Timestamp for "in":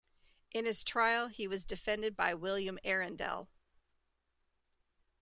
0.49-0.65